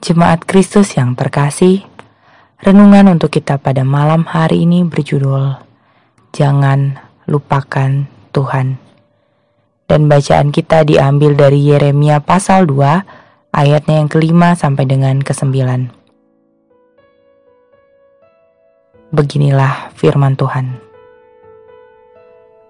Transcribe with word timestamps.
Jemaat 0.00 0.48
Kristus 0.48 0.96
yang 0.96 1.12
terkasih, 1.12 1.84
renungan 2.64 3.12
untuk 3.12 3.36
kita 3.36 3.60
pada 3.60 3.84
malam 3.84 4.24
hari 4.24 4.64
ini 4.64 4.80
berjudul 4.80 5.60
Jangan 6.32 6.96
Lupakan 7.28 8.08
Tuhan. 8.32 8.80
Dan 9.84 10.08
bacaan 10.08 10.56
kita 10.56 10.88
diambil 10.88 11.36
dari 11.36 11.68
Yeremia 11.68 12.24
pasal 12.24 12.64
2 12.64 13.52
ayatnya 13.52 14.00
yang 14.00 14.08
kelima 14.08 14.56
sampai 14.56 14.88
dengan 14.88 15.20
kesembilan. 15.20 15.92
Beginilah 19.12 19.92
firman 20.00 20.32
Tuhan. 20.32 20.80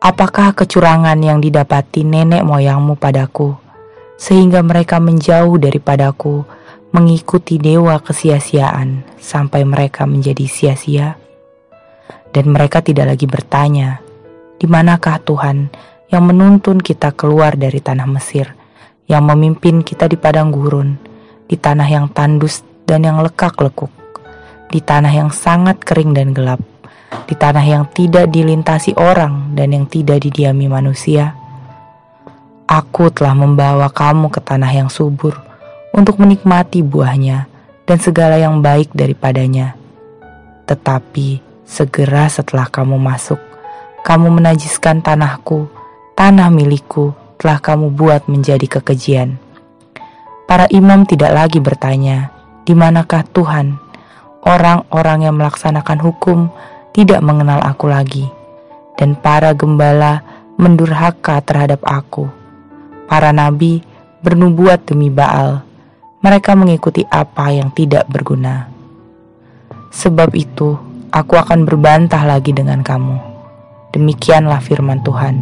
Apakah 0.00 0.56
kecurangan 0.56 1.20
yang 1.20 1.44
didapati 1.44 2.08
nenek 2.08 2.40
moyangmu 2.40 2.96
padaku, 2.96 3.52
sehingga 4.16 4.64
mereka 4.64 4.96
menjauh 4.96 5.60
daripadaku, 5.60 6.56
mengikuti 6.88 7.60
dewa 7.60 8.00
kesia-siaan 8.00 9.04
sampai 9.20 9.64
mereka 9.68 10.08
menjadi 10.08 10.44
sia-sia. 10.48 11.20
Dan 12.32 12.52
mereka 12.52 12.80
tidak 12.84 13.16
lagi 13.16 13.24
bertanya, 13.28 14.00
di 14.56 14.64
manakah 14.68 15.20
Tuhan 15.20 15.68
yang 16.08 16.24
menuntun 16.28 16.80
kita 16.80 17.12
keluar 17.12 17.56
dari 17.56 17.80
tanah 17.80 18.08
Mesir, 18.08 18.52
yang 19.08 19.24
memimpin 19.24 19.84
kita 19.84 20.08
di 20.08 20.16
padang 20.16 20.52
gurun, 20.52 20.96
di 21.48 21.56
tanah 21.56 21.88
yang 21.88 22.12
tandus 22.12 22.64
dan 22.84 23.04
yang 23.04 23.20
lekak-lekuk, 23.24 23.92
di 24.68 24.80
tanah 24.80 25.12
yang 25.12 25.30
sangat 25.32 25.80
kering 25.80 26.12
dan 26.12 26.36
gelap, 26.36 26.60
di 27.24 27.32
tanah 27.36 27.64
yang 27.64 27.84
tidak 27.92 28.28
dilintasi 28.28 28.96
orang 28.96 29.56
dan 29.56 29.72
yang 29.72 29.88
tidak 29.88 30.24
didiami 30.24 30.68
manusia. 30.68 31.32
Aku 32.68 33.08
telah 33.08 33.32
membawa 33.32 33.88
kamu 33.88 34.28
ke 34.28 34.44
tanah 34.44 34.68
yang 34.68 34.92
subur, 34.92 35.47
untuk 35.98 36.22
menikmati 36.22 36.86
buahnya 36.86 37.50
dan 37.82 37.98
segala 37.98 38.38
yang 38.38 38.62
baik 38.62 38.94
daripadanya. 38.94 39.74
Tetapi 40.70 41.42
segera 41.66 42.30
setelah 42.30 42.70
kamu 42.70 42.94
masuk, 42.94 43.42
kamu 44.06 44.30
menajiskan 44.38 45.02
tanahku, 45.02 45.66
tanah 46.14 46.48
milikku 46.54 47.12
telah 47.36 47.58
kamu 47.58 47.90
buat 47.90 48.30
menjadi 48.30 48.78
kekejian. 48.78 49.36
Para 50.48 50.64
imam 50.72 51.04
tidak 51.04 51.34
lagi 51.34 51.60
bertanya, 51.60 52.32
di 52.64 52.72
manakah 52.72 53.20
Tuhan? 53.34 53.76
Orang-orang 54.40 55.28
yang 55.28 55.36
melaksanakan 55.36 55.98
hukum 56.00 56.48
tidak 56.96 57.20
mengenal 57.20 57.60
aku 57.60 57.84
lagi, 57.90 58.24
dan 58.96 59.12
para 59.12 59.52
gembala 59.52 60.24
mendurhaka 60.56 61.44
terhadap 61.44 61.84
aku. 61.84 62.32
Para 63.08 63.28
nabi 63.28 63.84
bernubuat 64.24 64.88
demi 64.88 65.12
Baal, 65.12 65.67
mereka 66.18 66.58
mengikuti 66.58 67.06
apa 67.06 67.54
yang 67.54 67.70
tidak 67.70 68.10
berguna. 68.10 68.66
Sebab 69.94 70.34
itu, 70.34 70.74
aku 71.14 71.34
akan 71.38 71.62
berbantah 71.62 72.26
lagi 72.26 72.50
dengan 72.50 72.82
kamu. 72.82 73.16
Demikianlah 73.94 74.60
firman 74.60 75.00
Tuhan, 75.06 75.40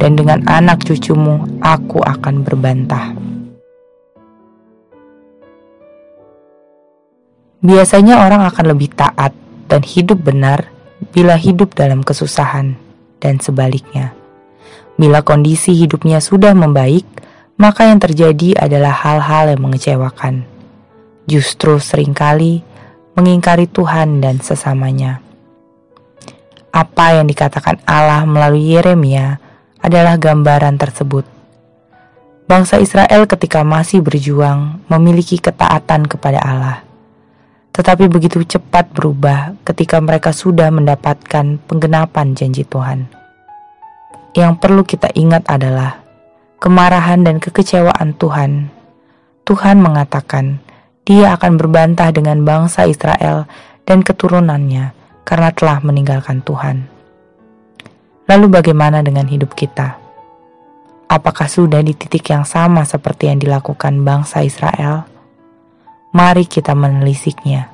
dan 0.00 0.18
dengan 0.18 0.42
anak 0.48 0.82
cucumu 0.82 1.46
aku 1.62 2.02
akan 2.02 2.42
berbantah. 2.42 3.14
Biasanya 7.58 8.22
orang 8.22 8.46
akan 8.46 8.64
lebih 8.70 8.94
taat 8.94 9.34
dan 9.66 9.82
hidup 9.82 10.22
benar 10.22 10.70
bila 11.10 11.34
hidup 11.38 11.74
dalam 11.74 12.02
kesusahan, 12.02 12.74
dan 13.22 13.38
sebaliknya. 13.38 14.14
Bila 14.98 15.22
kondisi 15.22 15.74
hidupnya 15.78 16.18
sudah 16.18 16.54
membaik, 16.54 17.06
maka 17.58 17.90
yang 17.90 17.98
terjadi 17.98 18.54
adalah 18.54 18.94
hal-hal 18.94 19.50
yang 19.50 19.60
mengecewakan. 19.66 20.46
Justru 21.26 21.82
sering 21.82 22.14
kali 22.14 22.62
mengingkari 23.18 23.66
Tuhan 23.66 24.22
dan 24.22 24.38
sesamanya. 24.38 25.18
Apa 26.70 27.18
yang 27.18 27.26
dikatakan 27.26 27.82
Allah 27.82 28.22
melalui 28.22 28.78
Yeremia 28.78 29.42
adalah 29.82 30.14
gambaran 30.14 30.78
tersebut. 30.78 31.26
Bangsa 32.48 32.78
Israel 32.80 33.26
ketika 33.26 33.66
masih 33.66 34.00
berjuang 34.00 34.80
memiliki 34.86 35.36
ketaatan 35.36 36.06
kepada 36.06 36.40
Allah. 36.40 36.80
Tetapi 37.74 38.08
begitu 38.08 38.40
cepat 38.46 38.94
berubah 38.94 39.58
ketika 39.66 40.00
mereka 40.00 40.30
sudah 40.32 40.70
mendapatkan 40.70 41.60
penggenapan 41.66 42.32
janji 42.38 42.62
Tuhan. 42.64 43.10
Yang 44.32 44.52
perlu 44.62 44.82
kita 44.86 45.12
ingat 45.12 45.44
adalah 45.50 46.07
kemarahan 46.58 47.22
dan 47.22 47.38
kekecewaan 47.38 48.18
Tuhan, 48.18 48.70
Tuhan 49.46 49.78
mengatakan 49.78 50.58
dia 51.06 51.38
akan 51.38 51.56
berbantah 51.56 52.12
dengan 52.12 52.44
bangsa 52.44 52.84
Israel 52.84 53.48
dan 53.88 54.04
keturunannya 54.04 54.92
karena 55.24 55.50
telah 55.54 55.78
meninggalkan 55.80 56.44
Tuhan. 56.44 56.84
Lalu 58.28 58.60
bagaimana 58.60 59.00
dengan 59.00 59.24
hidup 59.24 59.56
kita? 59.56 59.96
Apakah 61.08 61.48
sudah 61.48 61.80
di 61.80 61.96
titik 61.96 62.28
yang 62.28 62.44
sama 62.44 62.84
seperti 62.84 63.32
yang 63.32 63.40
dilakukan 63.40 64.04
bangsa 64.04 64.44
Israel? 64.44 65.08
Mari 66.12 66.44
kita 66.44 66.76
menelisiknya. 66.76 67.72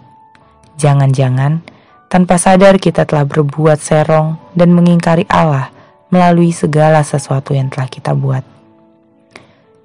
Jangan-jangan 0.78 1.58
tanpa 2.06 2.38
sadar 2.38 2.78
kita 2.78 3.02
telah 3.02 3.26
berbuat 3.26 3.82
serong 3.82 4.38
dan 4.54 4.70
mengingkari 4.70 5.26
Allah 5.26 5.74
melalui 6.14 6.54
segala 6.54 7.02
sesuatu 7.02 7.50
yang 7.50 7.66
telah 7.66 7.90
kita 7.90 8.14
buat. 8.14 8.53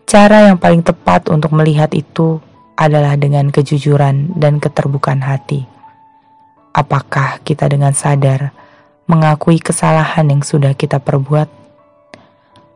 Cara 0.10 0.50
yang 0.50 0.58
paling 0.58 0.82
tepat 0.82 1.30
untuk 1.30 1.54
melihat 1.54 1.94
itu 1.94 2.42
adalah 2.74 3.14
dengan 3.14 3.54
kejujuran 3.54 4.34
dan 4.42 4.58
keterbukaan 4.58 5.22
hati. 5.22 5.70
Apakah 6.74 7.38
kita 7.46 7.70
dengan 7.70 7.94
sadar 7.94 8.50
mengakui 9.06 9.62
kesalahan 9.62 10.26
yang 10.26 10.42
sudah 10.42 10.74
kita 10.74 10.98
perbuat? 10.98 11.46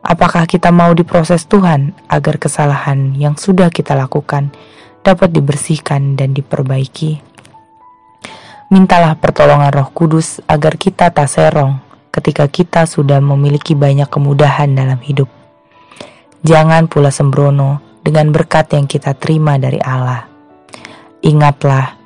Apakah 0.06 0.46
kita 0.46 0.70
mau 0.70 0.94
diproses 0.94 1.42
Tuhan 1.50 1.90
agar 2.06 2.38
kesalahan 2.38 3.18
yang 3.18 3.34
sudah 3.34 3.66
kita 3.66 3.98
lakukan 3.98 4.54
dapat 5.02 5.34
dibersihkan 5.34 6.14
dan 6.14 6.38
diperbaiki? 6.38 7.18
Mintalah 8.70 9.18
pertolongan 9.18 9.74
Roh 9.74 9.90
Kudus 9.90 10.38
agar 10.46 10.78
kita 10.78 11.10
tak 11.10 11.26
serong 11.26 11.82
ketika 12.14 12.46
kita 12.46 12.86
sudah 12.86 13.18
memiliki 13.18 13.74
banyak 13.74 14.06
kemudahan 14.06 14.70
dalam 14.70 15.02
hidup 15.02 15.26
Jangan 16.44 16.92
pula 16.92 17.08
sembrono 17.08 18.00
dengan 18.04 18.28
berkat 18.28 18.76
yang 18.76 18.84
kita 18.84 19.16
terima 19.16 19.56
dari 19.56 19.80
Allah. 19.80 20.28
Ingatlah, 21.24 21.96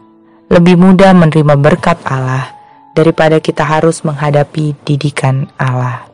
lebih 0.46 0.78
mudah 0.78 1.10
menerima 1.10 1.58
berkat 1.58 1.98
Allah 2.06 2.54
daripada 2.94 3.42
kita 3.42 3.66
harus 3.66 4.06
menghadapi 4.06 4.78
didikan 4.86 5.50
Allah. 5.58 6.06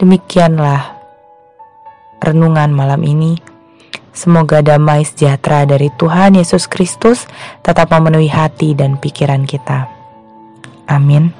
Demikianlah 0.00 0.96
renungan 2.24 2.72
malam 2.72 3.04
ini. 3.04 3.36
Semoga 4.16 4.64
damai 4.64 5.04
sejahtera 5.04 5.68
dari 5.68 5.92
Tuhan 6.00 6.40
Yesus 6.40 6.66
Kristus 6.66 7.28
tetap 7.60 7.92
memenuhi 7.92 8.32
hati 8.32 8.72
dan 8.72 8.96
pikiran 8.96 9.44
kita. 9.44 9.92
Amin. 10.88 11.39